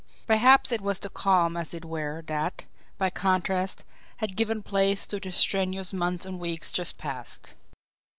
Perhaps 0.25 0.71
it 0.71 0.81
was 0.81 0.99
the 0.99 1.11
calm, 1.11 1.55
as 1.55 1.75
it 1.75 1.85
were, 1.85 2.23
that, 2.25 2.65
by 2.97 3.11
contrast, 3.11 3.83
had 4.17 4.35
given 4.35 4.63
place 4.63 5.05
to 5.05 5.19
the 5.19 5.31
strenuous 5.31 5.93
months 5.93 6.25
and 6.25 6.39
weeks 6.39 6.71
just 6.71 6.97
past. 6.97 7.53